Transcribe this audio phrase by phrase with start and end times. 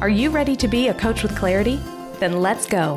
[0.00, 1.78] Are you ready to be a coach with clarity?
[2.20, 2.94] Then let's go.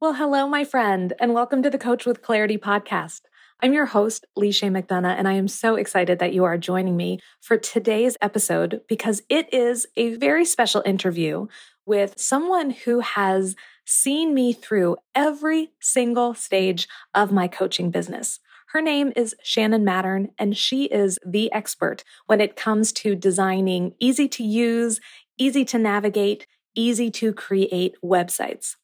[0.00, 3.22] Well, hello, my friend, and welcome to the Coach with Clarity podcast.
[3.60, 7.18] I'm your host, Leisha McDonough, and I am so excited that you are joining me
[7.40, 11.48] for today's episode because it is a very special interview
[11.84, 18.38] with someone who has seen me through every single stage of my coaching business.
[18.72, 23.94] Her name is Shannon Mattern, and she is the expert when it comes to designing
[23.98, 25.00] easy to use,
[25.36, 28.76] easy to navigate, easy to create websites.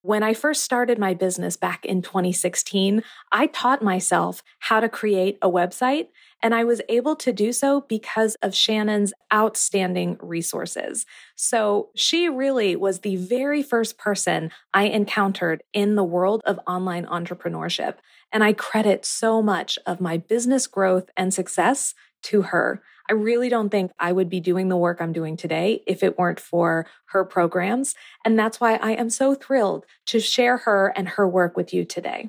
[0.00, 5.36] When I first started my business back in 2016, I taught myself how to create
[5.42, 6.08] a website,
[6.42, 11.04] and I was able to do so because of Shannon's outstanding resources.
[11.36, 17.04] So she really was the very first person I encountered in the world of online
[17.04, 17.96] entrepreneurship.
[18.34, 22.82] And I credit so much of my business growth and success to her.
[23.08, 26.18] I really don't think I would be doing the work I'm doing today if it
[26.18, 27.94] weren't for her programs.
[28.24, 31.84] And that's why I am so thrilled to share her and her work with you
[31.84, 32.28] today.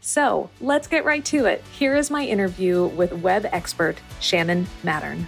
[0.00, 1.62] So let's get right to it.
[1.72, 5.26] Here is my interview with web expert Shannon Mattern.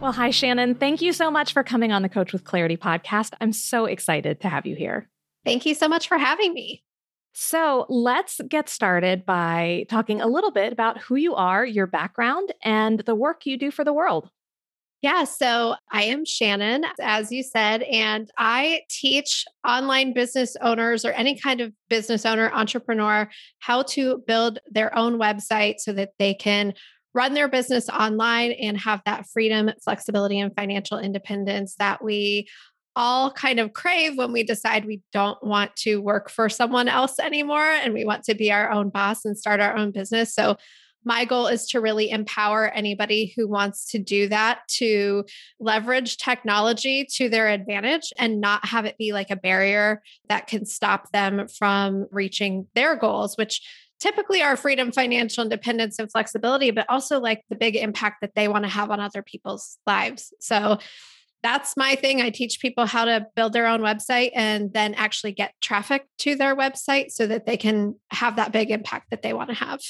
[0.00, 0.76] Well, hi, Shannon.
[0.76, 3.34] Thank you so much for coming on the Coach with Clarity podcast.
[3.38, 5.10] I'm so excited to have you here.
[5.44, 6.82] Thank you so much for having me.
[7.34, 12.50] So let's get started by talking a little bit about who you are, your background,
[12.64, 14.30] and the work you do for the world.
[15.02, 21.12] Yeah, so I am Shannon, as you said, and I teach online business owners or
[21.12, 23.28] any kind of business owner, entrepreneur,
[23.58, 26.72] how to build their own website so that they can
[27.14, 32.48] run their business online and have that freedom, flexibility, and financial independence that we
[32.96, 37.18] all kind of crave when we decide we don't want to work for someone else
[37.18, 40.34] anymore and we want to be our own boss and start our own business.
[40.34, 40.56] So,
[41.04, 45.24] my goal is to really empower anybody who wants to do that to
[45.58, 50.66] leverage technology to their advantage and not have it be like a barrier that can
[50.66, 53.62] stop them from reaching their goals, which
[54.00, 58.48] typically are freedom, financial independence, and flexibility, but also like the big impact that they
[58.48, 60.32] want to have on other people's lives.
[60.40, 60.78] So,
[61.42, 62.20] that's my thing.
[62.20, 66.36] I teach people how to build their own website and then actually get traffic to
[66.36, 69.80] their website so that they can have that big impact that they want to have.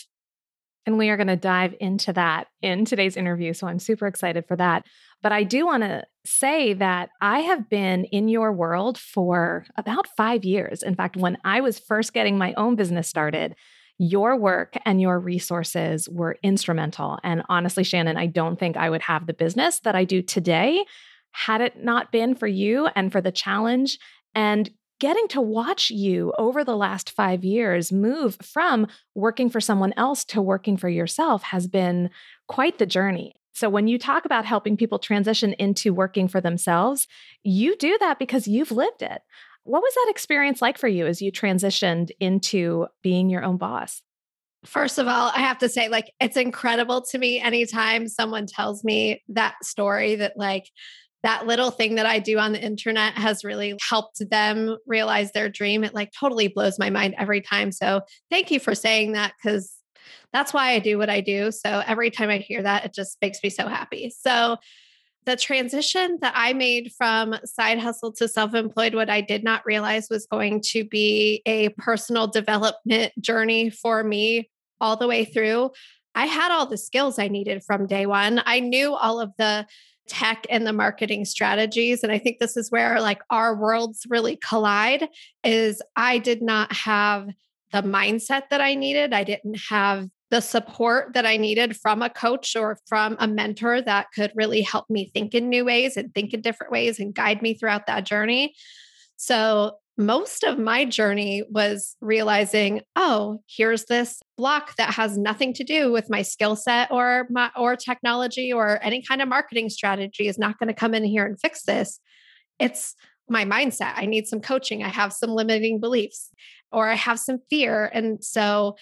[0.87, 3.53] And we are going to dive into that in today's interview.
[3.53, 4.87] So I'm super excited for that.
[5.23, 10.07] But I do want to say that I have been in your world for about
[10.17, 10.83] five years.
[10.83, 13.55] In fact, when I was first getting my own business started,
[14.03, 17.19] your work and your resources were instrumental.
[17.23, 20.87] And honestly, Shannon, I don't think I would have the business that I do today
[21.33, 23.99] had it not been for you and for the challenge
[24.35, 29.93] and getting to watch you over the last five years move from working for someone
[29.99, 32.09] else to working for yourself has been
[32.49, 33.35] quite the journey.
[33.53, 37.07] So, when you talk about helping people transition into working for themselves,
[37.43, 39.21] you do that because you've lived it.
[39.65, 44.03] What was that experience like for you as you transitioned into being your own boss?
[44.65, 48.85] First of all, I have to say, like, it's incredible to me anytime someone tells
[48.85, 50.65] me that story that, like,
[51.23, 55.49] that little thing that I do on the internet has really helped them realize their
[55.49, 55.85] dream.
[55.85, 57.73] It like totally blows my mind every time.
[57.73, 59.73] So thank you for saying that because
[60.33, 61.53] that's why I do what I do.
[61.53, 64.13] So every time I hear that, it just makes me so happy.
[64.19, 64.57] So
[65.27, 69.67] the transition that I made from side hustle to self employed, what I did not
[69.67, 74.51] realize was going to be a personal development journey for me
[74.81, 75.71] all the way through.
[76.15, 78.43] I had all the skills I needed from day one.
[78.45, 79.67] I knew all of the
[80.09, 84.35] tech and the marketing strategies and i think this is where like our worlds really
[84.37, 85.09] collide
[85.45, 87.29] is i did not have
[87.71, 92.11] the mindset that i needed i didn't have the support that i needed from a
[92.11, 96.15] coach or from a mentor that could really help me think in new ways and
[96.15, 98.55] think in different ways and guide me throughout that journey
[99.17, 105.63] so most of my journey was realizing, oh, here's this block that has nothing to
[105.63, 110.27] do with my skill set or my or technology or any kind of marketing strategy
[110.27, 112.01] is not going to come in here and fix this.
[112.59, 112.95] It's
[113.29, 113.93] my mindset.
[113.97, 114.83] I need some coaching.
[114.83, 116.31] I have some limiting beliefs
[116.73, 117.91] or I have some fear.
[117.93, 118.77] And so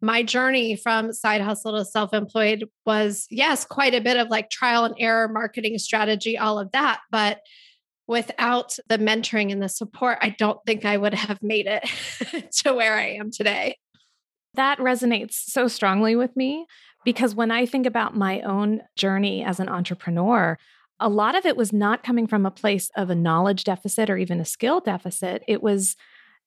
[0.00, 4.50] my journey from side hustle to self employed was, yes, quite a bit of like
[4.50, 7.00] trial and error, marketing strategy, all of that.
[7.10, 7.40] But
[8.06, 12.74] without the mentoring and the support, I don't think I would have made it to
[12.74, 13.76] where I am today.
[14.54, 16.66] That resonates so strongly with me
[17.04, 20.58] because when I think about my own journey as an entrepreneur,
[21.00, 24.16] a lot of it was not coming from a place of a knowledge deficit or
[24.16, 25.44] even a skill deficit.
[25.46, 25.96] It was,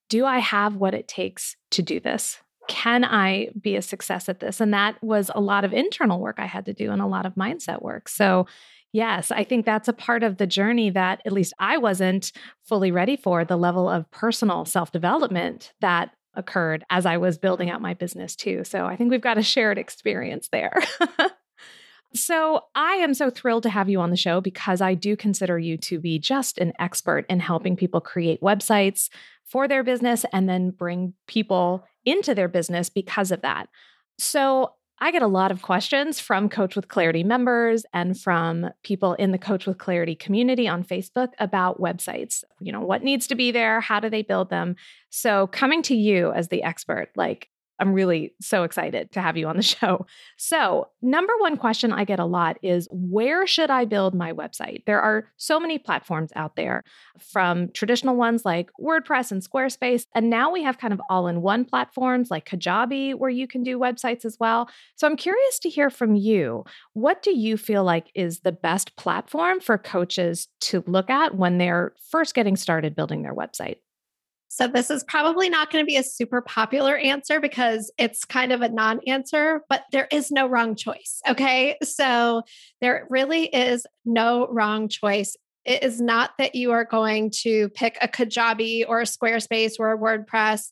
[0.09, 2.39] do I have what it takes to do this?
[2.71, 4.62] Can I be a success at this?
[4.62, 7.25] And that was a lot of internal work I had to do and a lot
[7.25, 8.07] of mindset work.
[8.07, 8.47] So,
[8.94, 12.31] yes, I think that's a part of the journey that at least I wasn't
[12.63, 17.69] fully ready for the level of personal self development that occurred as I was building
[17.69, 18.63] out my business too.
[18.63, 20.81] So, I think we've got a shared experience there.
[22.13, 25.57] So, I am so thrilled to have you on the show because I do consider
[25.57, 29.07] you to be just an expert in helping people create websites
[29.45, 33.69] for their business and then bring people into their business because of that.
[34.18, 39.15] So, I get a lot of questions from Coach with Clarity members and from people
[39.15, 42.44] in the Coach with Clarity community on Facebook about websites.
[42.59, 43.81] You know, what needs to be there?
[43.81, 44.75] How do they build them?
[45.09, 47.50] So, coming to you as the expert, like,
[47.81, 50.06] I'm really so excited to have you on the show.
[50.38, 54.86] So, number one question I get a lot is where should I build my website?
[54.86, 56.83] There are so many platforms out there
[57.19, 60.06] from traditional ones like WordPress and Squarespace.
[60.13, 63.63] And now we have kind of all in one platforms like Kajabi where you can
[63.63, 64.69] do websites as well.
[64.95, 66.63] So, I'm curious to hear from you.
[66.94, 71.57] What do you feel like is the best platform for coaches to look at when
[71.57, 73.78] they're first getting started building their website?
[74.53, 78.51] So, this is probably not going to be a super popular answer because it's kind
[78.51, 81.21] of a non answer, but there is no wrong choice.
[81.25, 81.77] Okay.
[81.81, 82.44] So,
[82.81, 85.38] there really is no wrong choice.
[85.63, 89.94] It is not that you are going to pick a Kajabi or a Squarespace or
[89.94, 90.71] a WordPress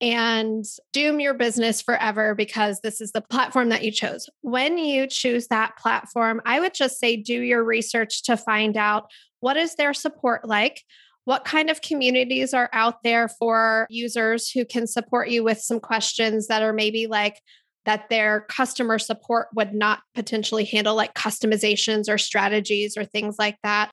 [0.00, 0.64] and
[0.94, 4.26] doom your business forever because this is the platform that you chose.
[4.40, 9.10] When you choose that platform, I would just say do your research to find out
[9.40, 10.82] what is their support like?
[11.28, 15.78] What kind of communities are out there for users who can support you with some
[15.78, 17.42] questions that are maybe like
[17.84, 23.58] that their customer support would not potentially handle like customizations or strategies or things like
[23.62, 23.90] that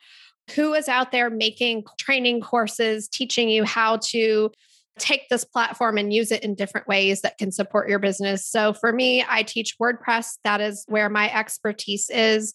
[0.56, 4.50] who is out there making training courses teaching you how to
[4.98, 8.48] take this platform and use it in different ways that can support your business.
[8.48, 10.38] So for me, I teach WordPress.
[10.46, 12.54] That is where my expertise is.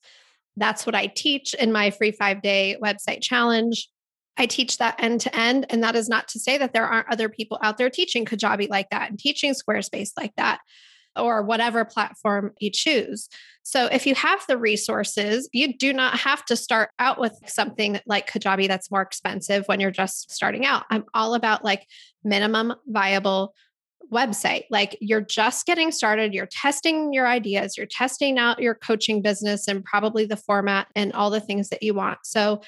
[0.57, 3.87] That's what I teach in my free five day website challenge.
[4.41, 5.67] I teach that end to end.
[5.69, 8.71] And that is not to say that there aren't other people out there teaching Kajabi
[8.71, 10.61] like that and teaching Squarespace like that
[11.15, 13.29] or whatever platform you choose.
[13.65, 18.01] So if you have the resources, you do not have to start out with something
[18.07, 20.85] like Kajabi that's more expensive when you're just starting out.
[20.89, 21.87] I'm all about like
[22.25, 23.53] minimum viable
[24.11, 24.65] website.
[24.71, 29.69] Like you're just getting started, you're testing your ideas, you're testing out your coaching business
[29.69, 32.21] and probably the format and all the things that you want.
[32.23, 32.63] So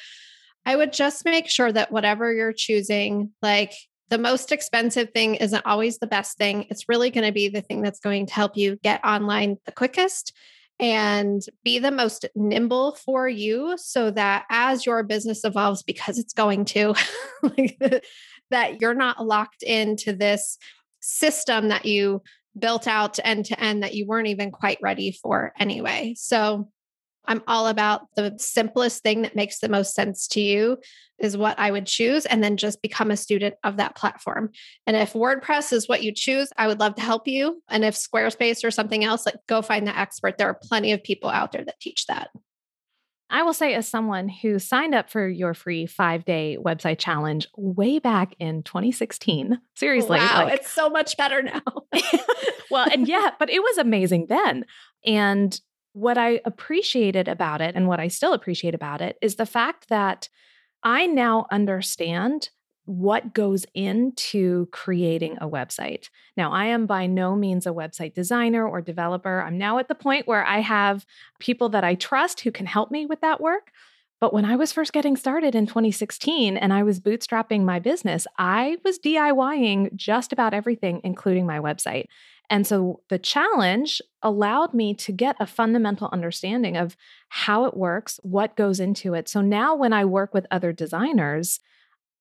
[0.65, 3.73] I would just make sure that whatever you're choosing, like
[4.11, 6.67] the most expensive thing isn't always the best thing.
[6.71, 9.73] It's really going to be the thing that's going to help you get online the
[9.73, 10.33] quickest
[10.79, 16.33] and be the most nimble for you so that as your business evolves, because it's
[16.33, 16.95] going to,
[18.51, 20.59] that you're not locked into this
[21.01, 22.23] system that you
[22.59, 26.15] built out end to end that you weren't even quite ready for anyway.
[26.17, 26.69] So
[27.27, 30.79] I'm all about the simplest thing that makes the most sense to you
[31.19, 34.51] is what I would choose and then just become a student of that platform.
[34.87, 37.63] And if WordPress is what you choose, I would love to help you.
[37.69, 40.37] And if Squarespace or something else, like go find the expert.
[40.37, 42.31] There are plenty of people out there that teach that.
[43.33, 47.49] I will say, as someone who signed up for your free five day website challenge
[47.57, 50.19] way back in 2016, seriously.
[50.19, 51.63] Wow, like, it's so much better now.
[52.71, 54.67] well, and yeah, but it was amazing then.
[55.07, 55.59] And
[55.93, 59.89] what I appreciated about it and what I still appreciate about it is the fact
[59.89, 60.29] that
[60.83, 62.51] I now understand
[62.85, 66.09] what goes into creating a website.
[66.37, 69.41] Now, I am by no means a website designer or developer.
[69.41, 71.07] I'm now at the point where I have
[71.39, 73.71] people that I trust who can help me with that work.
[74.21, 78.27] But when I was first getting started in 2016 and I was bootstrapping my business,
[78.39, 82.07] I was DIYing just about everything, including my website.
[82.51, 86.97] And so the challenge allowed me to get a fundamental understanding of
[87.29, 89.29] how it works, what goes into it.
[89.29, 91.61] So now when I work with other designers,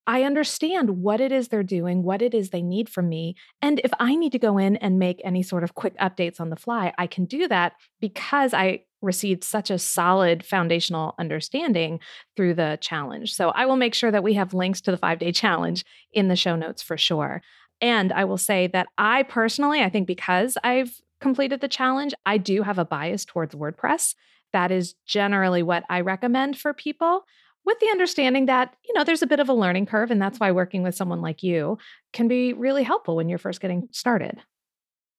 [0.07, 3.35] I understand what it is they're doing, what it is they need from me.
[3.61, 6.49] And if I need to go in and make any sort of quick updates on
[6.49, 11.99] the fly, I can do that because I received such a solid foundational understanding
[12.35, 13.33] through the challenge.
[13.33, 16.27] So I will make sure that we have links to the five day challenge in
[16.27, 17.41] the show notes for sure.
[17.81, 22.37] And I will say that I personally, I think because I've completed the challenge, I
[22.37, 24.15] do have a bias towards WordPress.
[24.53, 27.25] That is generally what I recommend for people
[27.65, 30.11] with the understanding that, you know, there's a bit of a learning curve.
[30.11, 31.77] And that's why working with someone like you
[32.11, 34.41] can be really helpful when you're first getting started.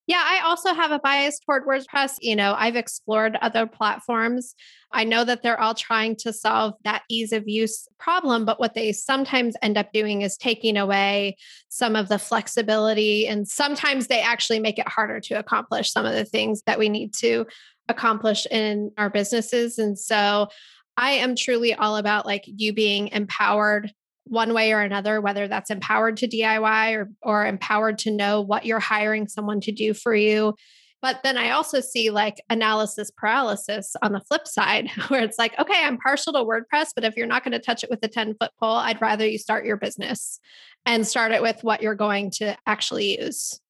[0.09, 2.15] Yeah, I also have a bias toward WordPress.
[2.21, 4.55] You know, I've explored other platforms.
[4.91, 8.75] I know that they're all trying to solve that ease of use problem, but what
[8.75, 11.37] they sometimes end up doing is taking away
[11.69, 13.29] some of the flexibility.
[13.29, 16.89] And sometimes they actually make it harder to accomplish some of the things that we
[16.89, 17.47] need to
[17.89, 19.79] accomplish in our businesses.
[19.79, 20.49] And so
[20.97, 23.93] I am truly all about like you being empowered
[24.25, 28.65] one way or another, whether that's empowered to DIY or, or empowered to know what
[28.65, 30.55] you're hiring someone to do for you.
[31.01, 35.59] But then I also see like analysis paralysis on the flip side, where it's like,
[35.59, 38.09] okay, I'm partial to WordPress, but if you're not going to touch it with a
[38.09, 40.39] 10 foot pole, I'd rather you start your business
[40.87, 43.61] and start it with what you're going to actually use.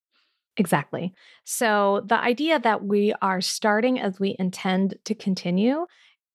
[0.57, 1.13] Exactly.
[1.45, 5.87] So the idea that we are starting as we intend to continue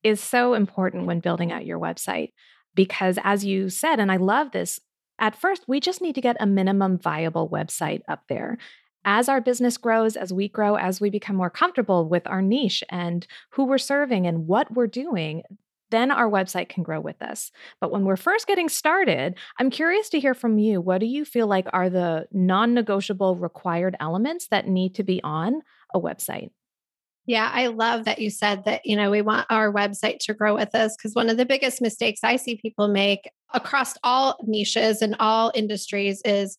[0.03, 2.31] is so important when building out your website.
[2.75, 4.81] Because as you said, and I love this,
[5.19, 8.59] at first, we just need to get a minimum viable website up there.
[9.05, 12.85] As our business grows, as we grow, as we become more comfortable with our niche
[12.91, 15.43] and who we're serving and what we're doing,
[15.91, 17.51] then our website can grow with us.
[17.81, 20.81] But when we're first getting started, I'm curious to hear from you.
[20.81, 25.21] What do you feel like are the non negotiable required elements that need to be
[25.25, 25.63] on
[25.95, 26.51] a website?
[27.29, 30.55] Yeah, I love that you said that, you know, we want our website to grow
[30.55, 35.03] with us because one of the biggest mistakes I see people make across all niches
[35.03, 36.57] and all industries is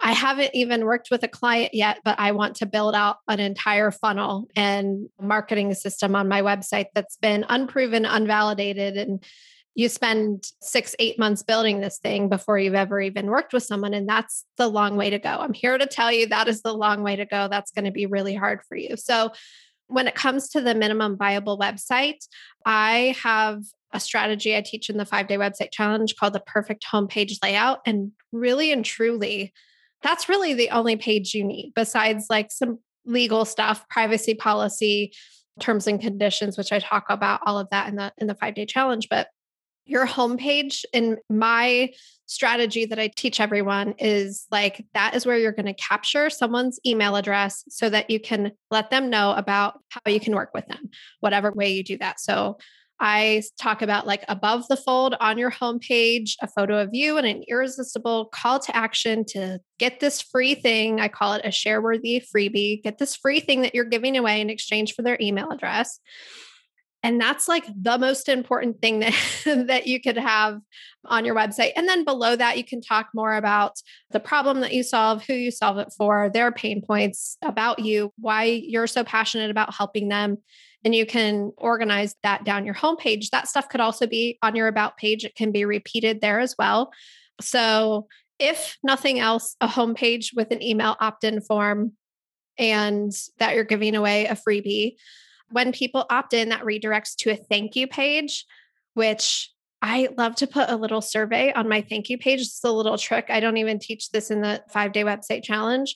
[0.00, 3.40] I haven't even worked with a client yet, but I want to build out an
[3.40, 8.98] entire funnel and marketing system on my website that's been unproven, unvalidated.
[8.98, 9.22] And
[9.74, 13.92] you spend six, eight months building this thing before you've ever even worked with someone.
[13.92, 15.28] And that's the long way to go.
[15.28, 17.48] I'm here to tell you that is the long way to go.
[17.48, 18.96] That's going to be really hard for you.
[18.96, 19.32] So,
[19.88, 22.26] when it comes to the minimum viable website,
[22.64, 23.62] I have
[23.92, 27.80] a strategy I teach in the five day website challenge called the perfect homepage layout.
[27.86, 29.52] And really and truly,
[30.02, 35.12] that's really the only page you need besides like some legal stuff, privacy policy,
[35.60, 38.54] terms and conditions, which I talk about all of that in the in the five
[38.54, 39.08] day challenge.
[39.08, 39.28] But
[39.86, 41.90] your homepage in my
[42.26, 46.80] strategy that I teach everyone is like that is where you're going to capture someone's
[46.84, 50.66] email address so that you can let them know about how you can work with
[50.66, 50.90] them,
[51.20, 52.18] whatever way you do that.
[52.18, 52.58] So
[52.98, 57.26] I talk about like above the fold on your homepage, a photo of you and
[57.26, 60.98] an irresistible call to action to get this free thing.
[60.98, 62.82] I call it a share worthy freebie.
[62.82, 66.00] Get this free thing that you're giving away in exchange for their email address
[67.06, 70.60] and that's like the most important thing that that you could have
[71.04, 71.70] on your website.
[71.76, 75.34] And then below that you can talk more about the problem that you solve who
[75.34, 80.08] you solve it for their pain points about you why you're so passionate about helping
[80.08, 80.38] them.
[80.84, 83.30] And you can organize that down your homepage.
[83.30, 85.24] That stuff could also be on your about page.
[85.24, 86.92] It can be repeated there as well.
[87.40, 88.08] So
[88.40, 91.92] if nothing else a homepage with an email opt-in form
[92.58, 94.96] and that you're giving away a freebie
[95.50, 98.44] when people opt in, that redirects to a thank you page,
[98.94, 99.50] which
[99.82, 102.40] I love to put a little survey on my thank you page.
[102.40, 103.26] It's a little trick.
[103.28, 105.94] I don't even teach this in the five day website challenge.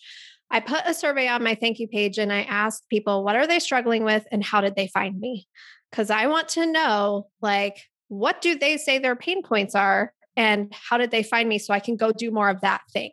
[0.51, 3.47] I put a survey on my thank you page and I ask people, what are
[3.47, 5.47] they struggling with and how did they find me?
[5.91, 7.79] Because I want to know, like,
[8.09, 11.73] what do they say their pain points are and how did they find me so
[11.73, 13.13] I can go do more of that thing?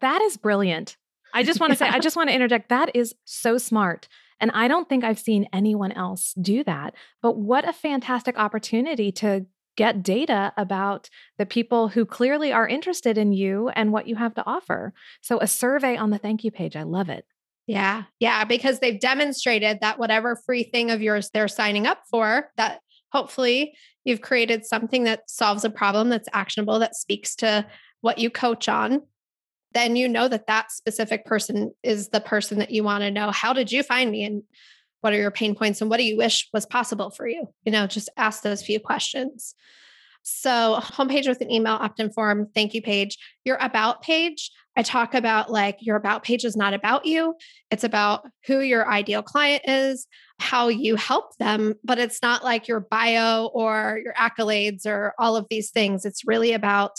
[0.00, 0.96] That is brilliant.
[1.34, 2.68] I just want to say, I just want to interject.
[2.68, 4.08] That is so smart
[4.40, 6.94] and I don't think I've seen anyone else do that.
[7.22, 13.18] But what a fantastic opportunity to get data about the people who clearly are interested
[13.18, 14.94] in you and what you have to offer.
[15.20, 17.26] So, a survey on the thank you page, I love it.
[17.66, 18.04] Yeah.
[18.20, 18.44] Yeah.
[18.44, 22.80] Because they've demonstrated that whatever free thing of yours they're signing up for, that
[23.12, 23.74] hopefully
[24.04, 27.66] you've created something that solves a problem that's actionable, that speaks to
[28.02, 29.02] what you coach on
[29.76, 33.30] then you know that that specific person is the person that you want to know.
[33.30, 34.24] How did you find me?
[34.24, 34.42] And
[35.02, 35.80] what are your pain points?
[35.80, 37.48] And what do you wish was possible for you?
[37.64, 39.54] You know, just ask those few questions.
[40.22, 44.50] So, homepage with an email opt in form, thank you page, your about page.
[44.76, 47.36] I talk about like your about page is not about you.
[47.70, 50.06] It's about who your ideal client is,
[50.40, 55.36] how you help them, but it's not like your bio or your accolades or all
[55.36, 56.04] of these things.
[56.04, 56.92] It's really about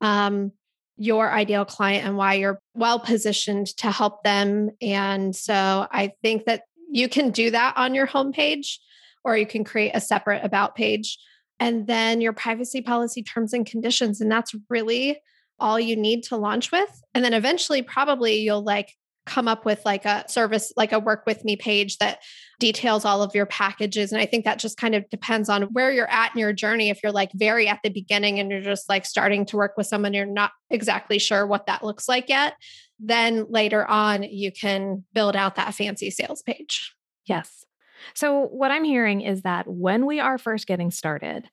[0.00, 0.52] um,
[0.96, 4.70] your ideal client and why you're well positioned to help them.
[4.80, 8.78] And so I think that you can do that on your homepage
[9.24, 11.18] or you can create a separate about page
[11.58, 14.20] and then your privacy policy terms and conditions.
[14.20, 15.18] And that's really
[15.58, 17.02] all you need to launch with.
[17.14, 18.92] And then eventually, probably you'll like
[19.26, 22.22] come up with like a service, like a work with me page that
[22.60, 24.12] details all of your packages.
[24.12, 26.90] And I think that just kind of depends on where you're at in your journey.
[26.90, 29.86] If you're like very at the beginning and you're just like starting to work with
[29.86, 32.54] someone, you're not exactly sure what that looks like yet,
[33.00, 36.94] then later on you can build out that fancy sales page.
[37.26, 37.64] Yes.
[38.12, 41.48] So, what I'm hearing is that when we are first getting started,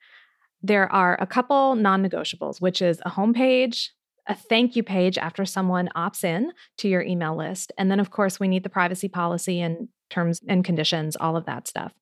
[0.62, 3.90] there are a couple non negotiables, which is a homepage,
[4.32, 7.72] a thank you page after someone opts in to your email list.
[7.78, 11.46] And then, of course, we need the privacy policy and terms and conditions, all of
[11.46, 11.94] that stuff.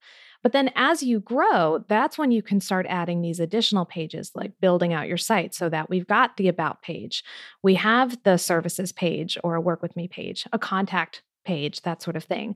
[0.44, 4.54] But then as you grow, that's when you can start adding these additional pages, like
[4.62, 7.24] building out your site so that we've got the about page.
[7.62, 12.02] We have the services page or a work with me page, a contact page, that
[12.02, 12.56] sort of thing.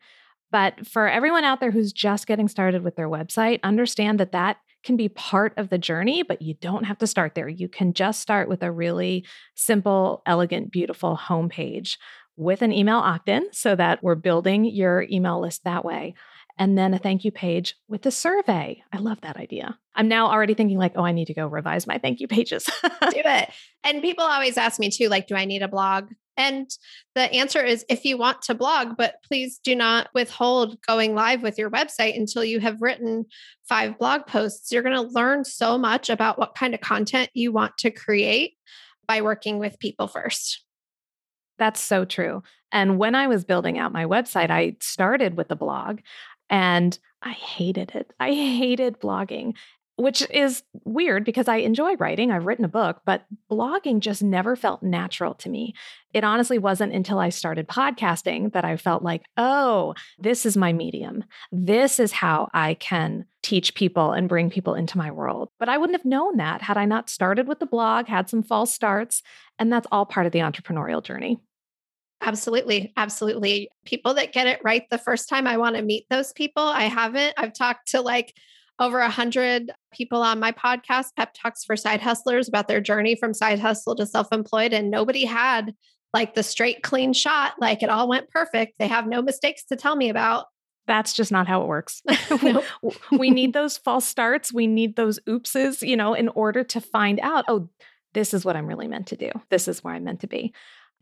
[0.51, 4.57] But for everyone out there who's just getting started with their website, understand that that
[4.83, 7.47] can be part of the journey, but you don't have to start there.
[7.47, 9.25] You can just start with a really
[9.55, 11.97] simple, elegant, beautiful homepage
[12.35, 16.15] with an email opt in so that we're building your email list that way.
[16.57, 18.83] And then a thank you page with a survey.
[18.91, 19.77] I love that idea.
[19.95, 22.65] I'm now already thinking, like, oh, I need to go revise my thank you pages.
[22.83, 23.49] do it.
[23.83, 26.09] And people always ask me too, like, do I need a blog?
[26.35, 26.69] And
[27.15, 31.43] the answer is if you want to blog, but please do not withhold going live
[31.43, 33.25] with your website until you have written
[33.67, 34.71] five blog posts.
[34.71, 38.53] You're going to learn so much about what kind of content you want to create
[39.07, 40.63] by working with people first.
[41.59, 42.41] That's so true.
[42.71, 45.99] And when I was building out my website, I started with the blog
[46.49, 48.11] and I hated it.
[48.19, 49.53] I hated blogging
[49.95, 52.31] which is weird because I enjoy writing.
[52.31, 55.75] I've written a book, but blogging just never felt natural to me.
[56.13, 60.73] It honestly wasn't until I started podcasting that I felt like, oh, this is my
[60.73, 61.23] medium.
[61.51, 65.49] This is how I can teach people and bring people into my world.
[65.59, 68.41] But I wouldn't have known that had I not started with the blog, had some
[68.41, 69.21] false starts,
[69.59, 71.39] and that's all part of the entrepreneurial journey.
[72.23, 72.93] Absolutely.
[72.95, 73.69] Absolutely.
[73.85, 76.63] People that get it right the first time, I want to meet those people.
[76.63, 77.33] I haven't.
[77.37, 78.33] I've talked to like
[78.79, 83.15] over a hundred people on my podcast, Pep Talks for Side Hustlers, about their journey
[83.15, 85.75] from side hustle to self-employed, and nobody had
[86.13, 87.53] like the straight, clean shot.
[87.59, 88.75] Like it all went perfect.
[88.79, 90.45] They have no mistakes to tell me about.
[90.87, 92.01] That's just not how it works.
[93.11, 94.53] we need those false starts.
[94.53, 97.69] We need those oopses, you know, in order to find out, oh,
[98.13, 99.31] this is what I'm really meant to do.
[99.49, 100.53] This is where I'm meant to be.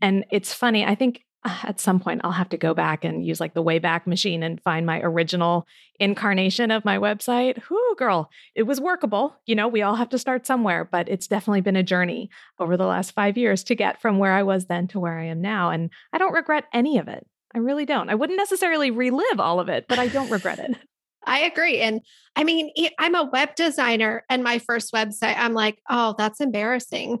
[0.02, 0.84] And it's funny.
[0.84, 3.62] I think uh, at some point I'll have to go back and use like the
[3.62, 5.66] Wayback Machine and find my original
[5.98, 7.62] incarnation of my website.
[7.70, 9.36] Whoo, girl, it was workable.
[9.46, 12.76] You know, we all have to start somewhere, but it's definitely been a journey over
[12.76, 15.40] the last five years to get from where I was then to where I am
[15.40, 15.70] now.
[15.70, 17.26] And I don't regret any of it.
[17.54, 18.08] I really don't.
[18.08, 20.76] I wouldn't necessarily relive all of it, but I don't regret it.
[21.24, 21.80] I agree.
[21.80, 22.00] And
[22.34, 27.18] I mean, I'm a web designer and my first website, I'm like, oh, that's embarrassing.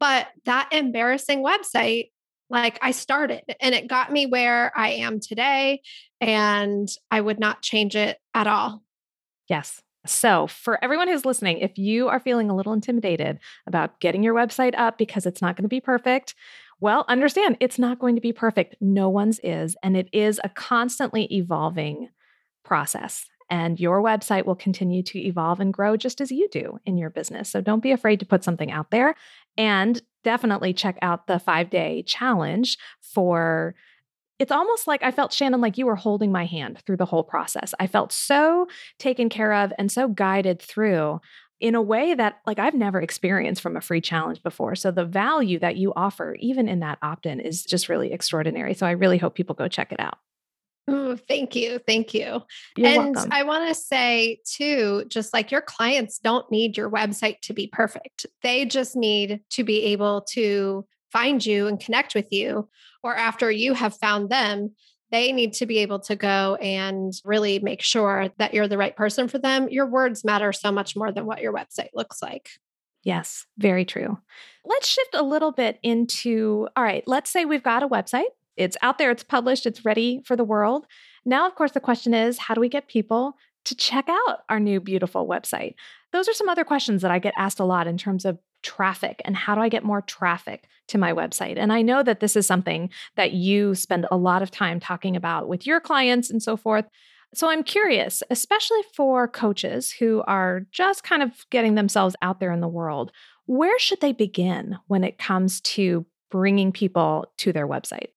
[0.00, 2.08] But that embarrassing website
[2.50, 5.80] like I started and it got me where I am today.
[6.20, 8.82] And I would not change it at all.
[9.48, 9.82] Yes.
[10.06, 14.34] So, for everyone who's listening, if you are feeling a little intimidated about getting your
[14.34, 16.34] website up because it's not going to be perfect,
[16.80, 18.76] well, understand it's not going to be perfect.
[18.80, 19.76] No one's is.
[19.82, 22.10] And it is a constantly evolving
[22.64, 23.26] process.
[23.48, 27.10] And your website will continue to evolve and grow just as you do in your
[27.10, 27.50] business.
[27.50, 29.14] So don't be afraid to put something out there.
[29.56, 33.74] And definitely check out the five day challenge for.
[34.40, 37.22] It's almost like I felt, Shannon, like you were holding my hand through the whole
[37.22, 37.72] process.
[37.78, 38.66] I felt so
[38.98, 41.20] taken care of and so guided through
[41.60, 44.74] in a way that like I've never experienced from a free challenge before.
[44.74, 48.74] So the value that you offer even in that opt-in is just really extraordinary.
[48.74, 50.18] So I really hope people go check it out.
[50.86, 51.78] Oh, thank you.
[51.86, 52.42] Thank you.
[52.76, 53.32] You're and welcome.
[53.32, 57.66] I want to say, too, just like your clients don't need your website to be
[57.66, 58.26] perfect.
[58.42, 62.68] They just need to be able to find you and connect with you.
[63.02, 64.74] Or after you have found them,
[65.10, 68.96] they need to be able to go and really make sure that you're the right
[68.96, 69.68] person for them.
[69.70, 72.50] Your words matter so much more than what your website looks like.
[73.04, 74.18] Yes, very true.
[74.64, 78.76] Let's shift a little bit into all right, let's say we've got a website it's
[78.82, 80.86] out there, it's published, it's ready for the world.
[81.24, 84.60] Now, of course, the question is how do we get people to check out our
[84.60, 85.74] new beautiful website?
[86.12, 89.20] Those are some other questions that I get asked a lot in terms of traffic
[89.24, 91.58] and how do I get more traffic to my website?
[91.58, 95.16] And I know that this is something that you spend a lot of time talking
[95.16, 96.86] about with your clients and so forth.
[97.34, 102.52] So I'm curious, especially for coaches who are just kind of getting themselves out there
[102.52, 103.12] in the world,
[103.46, 108.08] where should they begin when it comes to bringing people to their website?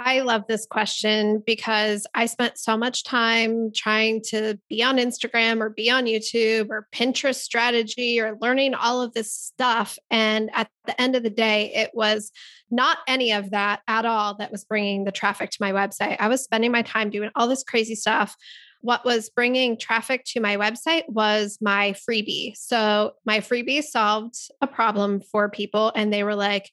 [0.00, 5.60] I love this question because I spent so much time trying to be on Instagram
[5.60, 9.98] or be on YouTube or Pinterest strategy or learning all of this stuff.
[10.08, 12.30] And at the end of the day, it was
[12.70, 16.16] not any of that at all that was bringing the traffic to my website.
[16.20, 18.36] I was spending my time doing all this crazy stuff.
[18.80, 22.56] What was bringing traffic to my website was my freebie.
[22.56, 26.70] So, my freebie solved a problem for people, and they were like,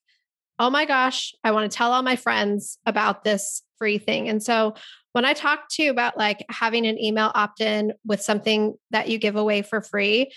[0.59, 4.29] oh my gosh, I want to tell all my friends about this free thing.
[4.29, 4.75] And so
[5.11, 9.09] when I talk to you about like having an email opt in with something that
[9.09, 10.31] you give away for free,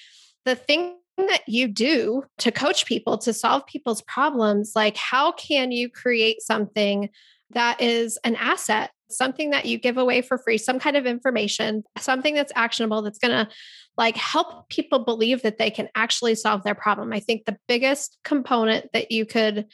[0.45, 5.73] the thing that you do to coach people to solve people's problems, like how can
[5.73, 7.11] you create something
[7.51, 11.83] that is an asset, something that you give away for free, some kind of information,
[11.99, 13.51] something that's actionable that's going to
[13.97, 17.13] like help people believe that they can actually solve their problem.
[17.13, 19.67] I think the biggest component that you could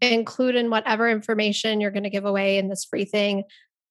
[0.00, 3.44] include in whatever information you're going to give away in this free thing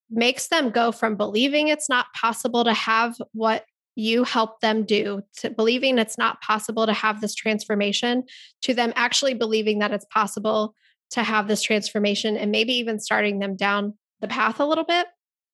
[0.09, 3.65] makes them go from believing it's not possible to have what
[3.95, 8.23] you help them do to believing it's not possible to have this transformation
[8.61, 10.75] to them actually believing that it's possible
[11.09, 15.07] to have this transformation and maybe even starting them down the path a little bit.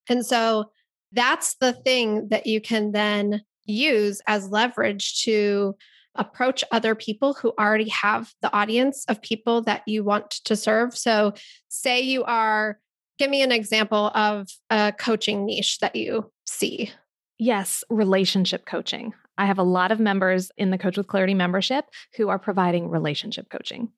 [0.10, 0.72] And so
[1.12, 5.76] that's the thing that you can then use as leverage to
[6.16, 10.96] approach other people who already have the audience of people that you want to serve.
[10.96, 11.34] So,
[11.70, 12.80] say you are,
[13.18, 16.92] give me an example of a coaching niche that you see.
[17.40, 19.14] Yes, relationship coaching.
[19.38, 22.90] I have a lot of members in the Coach with Clarity membership who are providing
[22.90, 23.90] relationship coaching.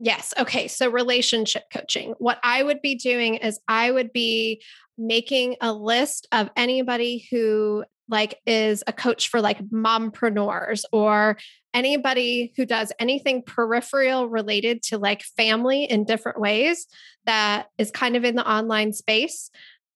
[0.00, 0.34] Yes.
[0.36, 0.66] Okay.
[0.66, 2.14] So, relationship coaching.
[2.18, 4.62] What I would be doing is I would be
[4.98, 11.36] making a list of anybody who like is a coach for like mompreneurs or
[11.74, 16.86] anybody who does anything peripheral related to like family in different ways
[17.24, 19.50] that is kind of in the online space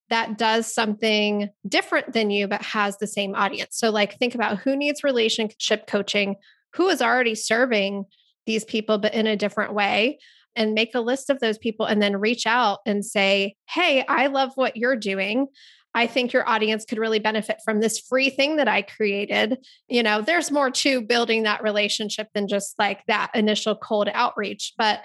[0.08, 3.76] that does something different than you but has the same audience.
[3.76, 6.36] So like think about who needs relationship coaching,
[6.74, 8.04] who is already serving
[8.46, 10.18] these people but in a different way
[10.54, 14.28] and make a list of those people and then reach out and say, "Hey, I
[14.28, 15.48] love what you're doing.
[15.96, 19.58] I think your audience could really benefit from this free thing that I created.
[19.88, 24.74] You know, there's more to building that relationship than just like that initial cold outreach,
[24.76, 25.04] but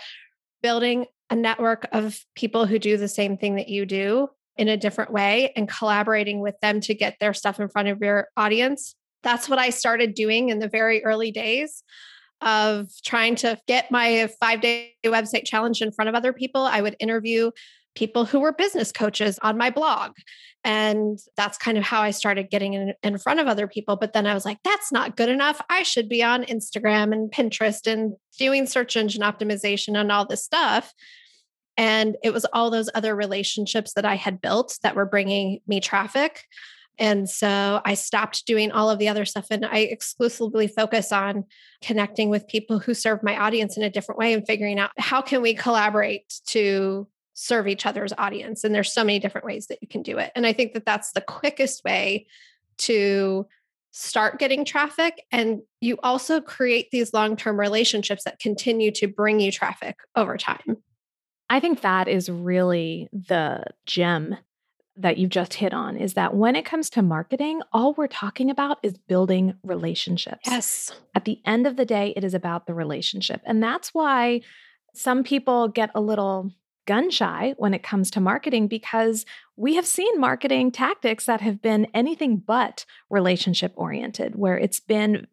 [0.61, 4.27] building a network of people who do the same thing that you do
[4.57, 7.99] in a different way and collaborating with them to get their stuff in front of
[8.01, 8.93] your audience.
[9.23, 11.83] That's what I started doing in the very early days
[12.41, 16.63] of trying to get my five day website challenge in front of other people.
[16.63, 17.51] I would interview
[17.95, 20.13] people who were business coaches on my blog.
[20.63, 23.95] And that's kind of how I started getting in, in front of other people.
[23.95, 25.61] But then I was like, that's not good enough.
[25.69, 30.43] I should be on Instagram and Pinterest and doing search engine optimization and all this
[30.43, 30.93] stuff.
[31.77, 35.79] And it was all those other relationships that I had built that were bringing me
[35.79, 36.43] traffic.
[36.99, 41.45] And so I stopped doing all of the other stuff and I exclusively focus on
[41.81, 45.21] connecting with people who serve my audience in a different way and figuring out how
[45.21, 47.07] can we collaborate to
[47.41, 50.31] serve each other's audience and there's so many different ways that you can do it
[50.35, 52.27] and i think that that's the quickest way
[52.77, 53.47] to
[53.89, 59.51] start getting traffic and you also create these long-term relationships that continue to bring you
[59.51, 60.77] traffic over time
[61.49, 64.37] i think that is really the gem
[64.97, 68.51] that you've just hit on is that when it comes to marketing, all we're talking
[68.51, 70.41] about is building relationships.
[70.45, 70.91] Yes.
[71.15, 73.41] At the end of the day, it is about the relationship.
[73.45, 74.41] And that's why
[74.93, 76.51] some people get a little
[76.85, 81.61] gun shy when it comes to marketing because we have seen marketing tactics that have
[81.61, 85.27] been anything but relationship oriented, where it's been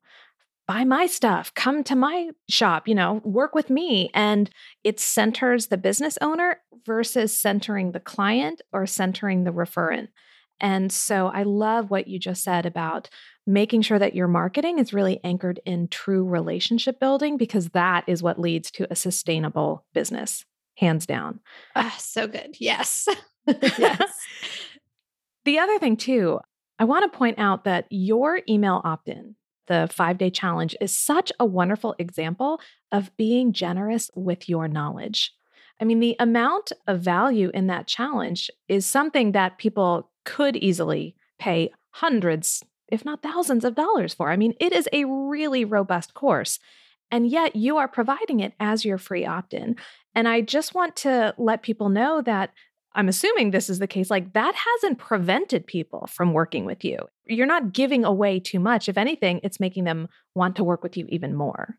[0.66, 4.10] buy my stuff, come to my shop, you know, work with me.
[4.12, 4.50] And
[4.84, 10.08] it centers the business owner versus centering the client or centering the referent.
[10.60, 13.08] And so I love what you just said about
[13.46, 18.22] making sure that your marketing is really anchored in true relationship building because that is
[18.22, 20.44] what leads to a sustainable business
[20.78, 21.40] hands down.
[21.74, 22.56] Uh, so good.
[22.58, 23.08] Yes.
[23.46, 24.12] yes.
[25.44, 26.40] the other thing, too,
[26.78, 29.34] I want to point out that your email opt in,
[29.66, 32.60] the five day challenge, is such a wonderful example
[32.92, 35.32] of being generous with your knowledge.
[35.80, 41.14] I mean, the amount of value in that challenge is something that people could easily
[41.38, 44.30] pay hundreds, if not thousands of dollars for.
[44.30, 46.58] I mean, it is a really robust course.
[47.10, 49.76] And yet you are providing it as your free opt in.
[50.14, 52.50] And I just want to let people know that
[52.94, 54.10] I'm assuming this is the case.
[54.10, 56.98] Like that hasn't prevented people from working with you.
[57.26, 58.88] You're not giving away too much.
[58.88, 61.76] If anything, it's making them want to work with you even more.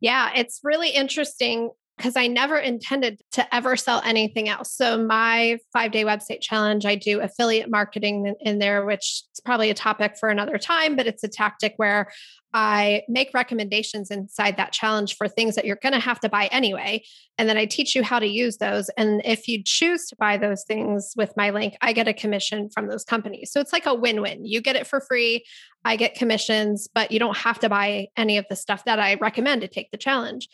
[0.00, 1.70] Yeah, it's really interesting
[2.02, 4.72] because I never intended to ever sell anything else.
[4.74, 9.70] So, my five day website challenge, I do affiliate marketing in there, which is probably
[9.70, 12.10] a topic for another time, but it's a tactic where
[12.52, 16.46] I make recommendations inside that challenge for things that you're going to have to buy
[16.46, 17.04] anyway.
[17.38, 18.90] And then I teach you how to use those.
[18.98, 22.68] And if you choose to buy those things with my link, I get a commission
[22.68, 23.52] from those companies.
[23.52, 24.44] So it's like a win win.
[24.44, 25.44] You get it for free,
[25.84, 29.14] I get commissions, but you don't have to buy any of the stuff that I
[29.14, 30.48] recommend to take the challenge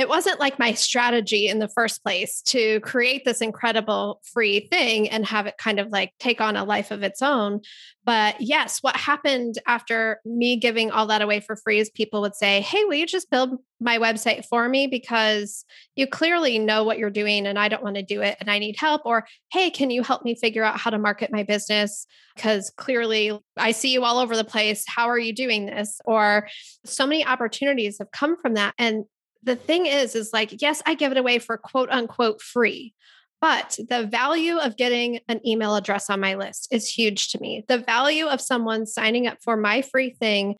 [0.00, 5.10] it wasn't like my strategy in the first place to create this incredible free thing
[5.10, 7.60] and have it kind of like take on a life of its own.
[8.06, 12.34] But yes, what happened after me giving all that away for free is people would
[12.34, 14.86] say, Hey, will you just build my website for me?
[14.86, 18.50] Because you clearly know what you're doing and I don't want to do it and
[18.50, 19.02] I need help.
[19.04, 22.06] Or, Hey, can you help me figure out how to market my business?
[22.34, 24.82] Because clearly I see you all over the place.
[24.88, 26.00] How are you doing this?
[26.06, 26.48] Or
[26.86, 28.72] so many opportunities have come from that.
[28.78, 29.04] And
[29.42, 32.94] the thing is, is like, yes, I give it away for quote unquote free.
[33.40, 37.64] But the value of getting an email address on my list is huge to me.
[37.68, 40.56] The value of someone signing up for my free thing,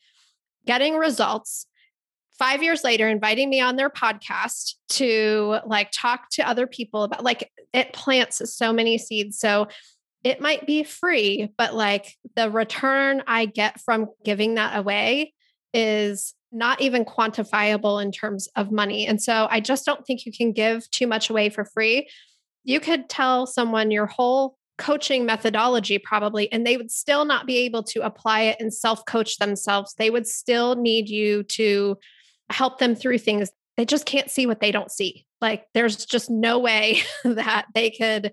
[0.67, 1.67] getting results,
[2.39, 7.23] five years later, inviting me on their podcast to like talk to other people about
[7.23, 9.39] like it plants so many seeds.
[9.39, 9.69] So
[10.25, 15.35] it might be free, but like the return I get from giving that away
[15.75, 19.07] is not even quantifiable in terms of money.
[19.07, 22.09] And so I just don't think you can give too much away for free.
[22.65, 27.59] You could tell someone your whole coaching methodology probably and they would still not be
[27.59, 29.95] able to apply it and self coach themselves.
[29.95, 31.99] They would still need you to
[32.49, 33.51] help them through things.
[33.77, 35.27] They just can't see what they don't see.
[35.41, 38.33] Like there's just no way that they could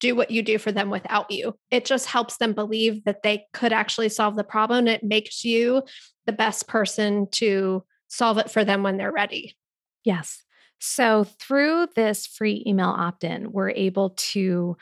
[0.00, 1.56] do what you do for them without you.
[1.70, 4.86] It just helps them believe that they could actually solve the problem.
[4.88, 5.82] It makes you
[6.26, 9.56] the best person to solve it for them when they're ready.
[10.04, 10.42] Yes.
[10.78, 14.76] So through this free email opt in, we're able to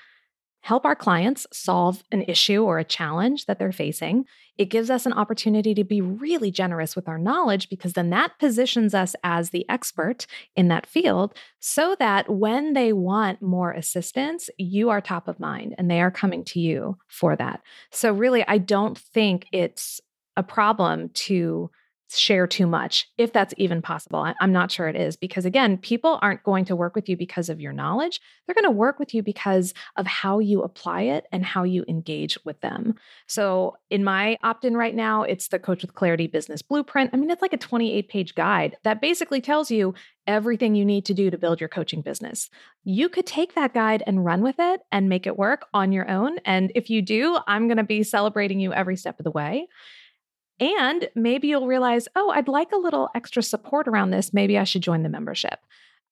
[0.64, 4.24] help our clients solve an issue or a challenge that they're facing.
[4.56, 8.38] It gives us an opportunity to be really generous with our knowledge because then that
[8.38, 14.48] positions us as the expert in that field so that when they want more assistance,
[14.56, 17.60] you are top of mind and they are coming to you for that.
[17.90, 20.00] So, really, I don't think it's
[20.34, 21.70] a problem to
[22.08, 24.32] share too much, if that's even possible.
[24.40, 27.48] I'm not sure it is, because again, people aren't going to work with you because
[27.48, 28.20] of your knowledge.
[28.46, 31.84] They're going to work with you because of how you apply it and how you
[31.88, 32.94] engage with them.
[33.26, 37.10] So, in my opt in right now, it's the Coach with Clarity Business Blueprint.
[37.12, 39.94] I mean, it's like a 28 page guide that basically tells you
[40.26, 42.48] everything you need to do to build your coaching business.
[42.84, 46.08] You could take that guide and run with it and make it work on your
[46.08, 46.38] own.
[46.44, 49.68] And if you do, I'm going to be celebrating you every step of the way.
[50.60, 54.32] And maybe you'll realize, oh, I'd like a little extra support around this.
[54.32, 55.58] Maybe I should join the membership.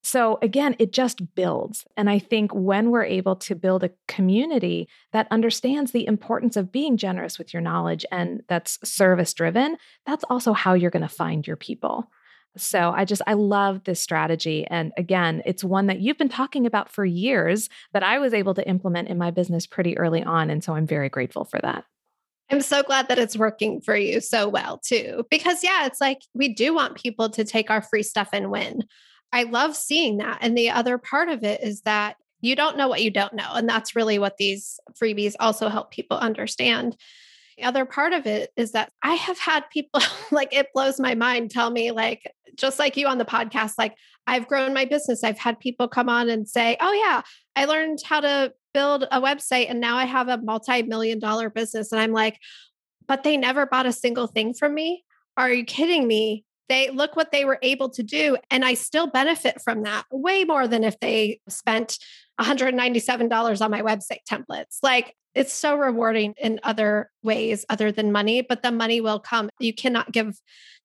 [0.04, 1.86] So again, it just builds.
[1.96, 6.72] And I think when we're able to build a community that understands the importance of
[6.72, 11.08] being generous with your knowledge and that's service driven, that's also how you're going to
[11.08, 12.10] find your people.
[12.56, 14.66] So I just, I love this strategy.
[14.66, 18.54] And again, it's one that you've been talking about for years that I was able
[18.54, 20.50] to implement in my business pretty early on.
[20.50, 21.84] And so I'm very grateful for that.
[22.50, 25.24] I'm so glad that it's working for you so well too.
[25.30, 28.84] Because, yeah, it's like we do want people to take our free stuff and win.
[29.32, 30.38] I love seeing that.
[30.42, 33.50] And the other part of it is that you don't know what you don't know.
[33.54, 36.96] And that's really what these freebies also help people understand.
[37.56, 40.00] The other part of it is that I have had people
[40.30, 43.94] like it blows my mind tell me, like, just like you on the podcast, like,
[44.26, 45.24] I've grown my business.
[45.24, 47.22] I've had people come on and say, Oh, yeah,
[47.56, 51.50] I learned how to build a website and now I have a multi million dollar
[51.50, 51.92] business.
[51.92, 52.38] And I'm like,
[53.06, 55.04] but they never bought a single thing from me.
[55.36, 56.44] Are you kidding me?
[56.68, 58.36] They look what they were able to do.
[58.50, 61.98] And I still benefit from that way more than if they spent
[62.40, 64.78] $197 on my website templates.
[64.82, 69.48] Like it's so rewarding in other ways other than money, but the money will come.
[69.58, 70.38] You cannot give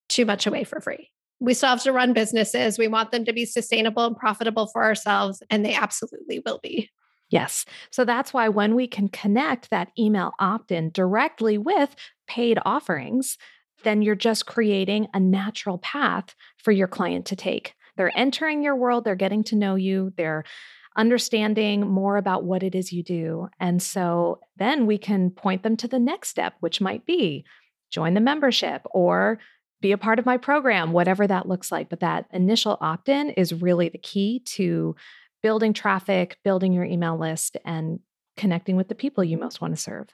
[0.10, 1.10] too much away for free.
[1.39, 2.80] We still have to run businesses.
[2.80, 6.89] We want them to be sustainable and profitable for ourselves, and they absolutely will be.
[7.30, 7.66] Yes.
[7.92, 11.96] So that's why when we can connect that email opt in directly with
[12.28, 13.38] paid offerings,
[13.84, 17.74] then you're just creating a natural path for your client to take.
[17.96, 20.44] They're entering your world, they're getting to know you, they're
[20.96, 23.48] understanding more about what it is you do.
[23.60, 27.46] And so then we can point them to the next step, which might be
[27.92, 29.40] join the membership or
[29.80, 31.88] be a part of my program, whatever that looks like.
[31.90, 34.96] But that initial opt in is really the key to
[35.48, 38.02] building traffic, building your email list, and
[38.36, 40.10] connecting with the people you most want to serve.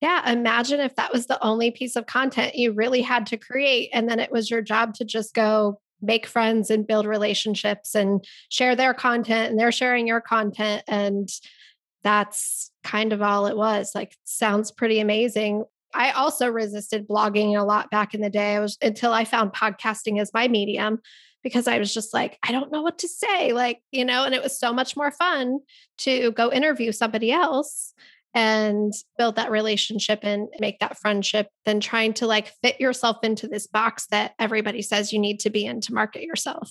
[0.00, 3.90] Yeah, imagine if that was the only piece of content you really had to create.
[3.92, 8.24] And then it was your job to just go make friends and build relationships and
[8.48, 11.28] share their content and they're sharing your content and
[12.02, 17.62] that's kind of all it was like sounds pretty amazing i also resisted blogging a
[17.62, 20.98] lot back in the day i was until i found podcasting as my medium
[21.42, 24.34] because i was just like i don't know what to say like you know and
[24.34, 25.58] it was so much more fun
[25.98, 27.94] to go interview somebody else
[28.34, 33.46] and build that relationship and make that friendship than trying to like fit yourself into
[33.46, 36.70] this box that everybody says you need to be in to market yourself.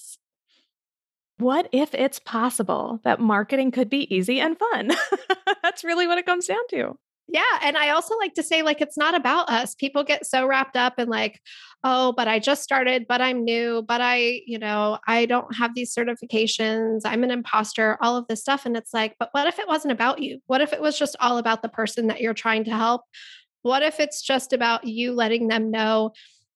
[1.38, 4.92] What if it's possible that marketing could be easy and fun?
[5.64, 6.98] That's really what it comes down to.
[7.32, 7.60] Yeah.
[7.62, 9.74] And I also like to say, like, it's not about us.
[9.74, 11.39] People get so wrapped up in, like,
[11.82, 15.74] oh, but I just started, but I'm new, but I, you know, I don't have
[15.74, 17.02] these certifications.
[17.06, 18.65] I'm an imposter, all of this stuff.
[18.65, 20.39] And it's like, but what if it wasn't about you?
[20.48, 23.04] What if it was just all about the person that you're trying to help?
[23.62, 26.12] What if it's just about you letting them know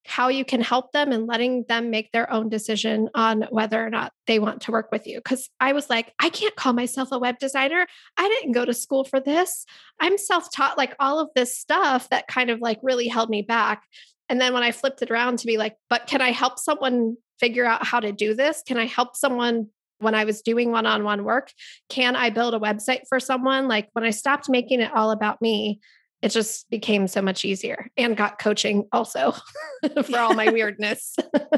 [0.05, 3.89] how you can help them and letting them make their own decision on whether or
[3.89, 5.17] not they want to work with you.
[5.17, 7.87] Because I was like, I can't call myself a web designer.
[8.15, 9.65] I didn't go to school for this.
[9.99, 13.41] I'm self taught, like all of this stuff that kind of like really held me
[13.41, 13.83] back.
[14.29, 17.17] And then when I flipped it around to be like, but can I help someone
[17.39, 18.63] figure out how to do this?
[18.65, 19.67] Can I help someone
[19.99, 21.51] when I was doing one on one work?
[21.89, 23.67] Can I build a website for someone?
[23.67, 25.79] Like when I stopped making it all about me,
[26.21, 29.33] it just became so much easier and got coaching also
[30.03, 31.15] for all my weirdness.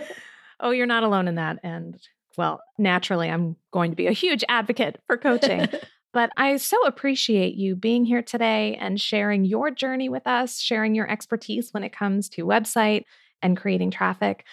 [0.60, 1.60] oh, you're not alone in that.
[1.64, 1.98] And
[2.38, 5.68] well, naturally, I'm going to be a huge advocate for coaching.
[6.14, 10.96] but I so appreciate you being here today and sharing your journey with us, sharing
[10.96, 13.04] your expertise when it comes to website
[13.42, 14.44] and creating traffic.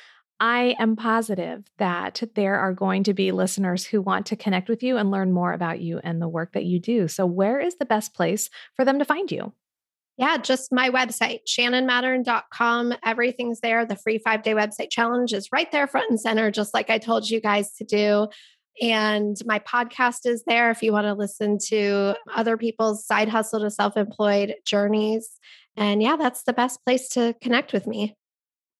[0.41, 4.83] I am positive that there are going to be listeners who want to connect with
[4.83, 7.07] you and learn more about you and the work that you do.
[7.09, 9.53] So, where is the best place for them to find you?
[10.17, 12.95] Yeah, just my website, shannonmattern.com.
[13.05, 13.85] Everything's there.
[13.85, 16.99] The free five day website challenge is right there, front and center, just like I
[16.99, 18.29] told you guys to do.
[18.81, 23.61] And my podcast is there if you want to listen to other people's side hustle
[23.61, 25.31] to self employed journeys.
[25.77, 28.17] And yeah, that's the best place to connect with me.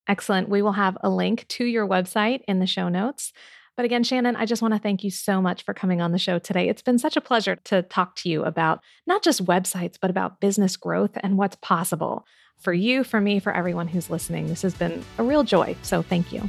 [0.07, 0.49] Excellent.
[0.49, 3.33] We will have a link to your website in the show notes.
[3.77, 6.19] But again, Shannon, I just want to thank you so much for coming on the
[6.19, 6.69] show today.
[6.69, 10.41] It's been such a pleasure to talk to you about not just websites, but about
[10.41, 12.25] business growth and what's possible
[12.57, 14.47] for you, for me, for everyone who's listening.
[14.47, 15.75] This has been a real joy.
[15.83, 16.49] So thank you.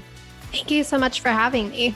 [0.52, 1.96] Thank you so much for having me.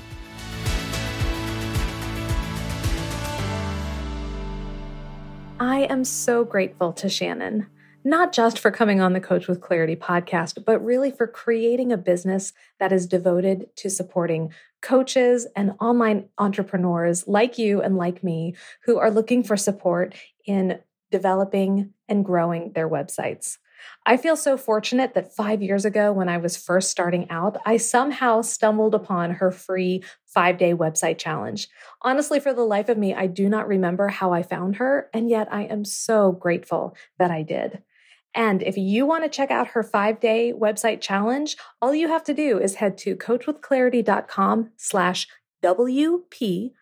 [5.59, 7.67] I am so grateful to Shannon
[8.03, 11.97] not just for coming on the Coach with Clarity podcast, but really for creating a
[11.97, 18.55] business that is devoted to supporting coaches and online entrepreneurs like you and like me
[18.85, 20.15] who are looking for support
[20.45, 20.79] in
[21.11, 23.57] developing and growing their websites.
[24.05, 27.77] I feel so fortunate that five years ago, when I was first starting out, I
[27.77, 31.67] somehow stumbled upon her free five day website challenge.
[32.01, 35.29] Honestly, for the life of me, I do not remember how I found her, and
[35.29, 37.81] yet I am so grateful that I did.
[38.33, 42.23] And if you want to check out her five day website challenge, all you have
[42.25, 45.27] to do is head to coachwithclarity.com slash
[45.63, 46.73] WPBFF.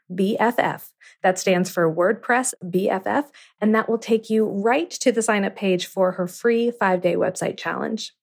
[1.24, 3.26] That stands for WordPress BFF,
[3.60, 7.02] and that will take you right to the sign up page for her free five
[7.02, 8.14] day website challenge.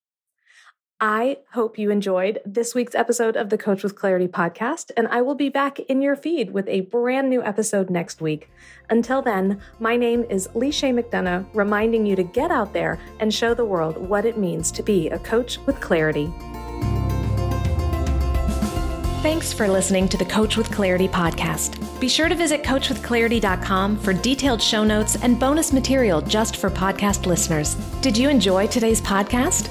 [1.01, 5.23] I hope you enjoyed this week's episode of the Coach with Clarity podcast, and I
[5.23, 8.49] will be back in your feed with a brand new episode next week.
[8.89, 13.55] Until then, my name is Leisha McDonough, reminding you to get out there and show
[13.55, 16.33] the world what it means to be a coach with clarity.
[19.21, 21.81] Thanks for listening to the Coach with Clarity podcast.
[21.99, 27.27] Be sure to visit coachwithclarity.com for detailed show notes and bonus material just for podcast
[27.27, 27.75] listeners.
[28.01, 29.71] Did you enjoy today's podcast?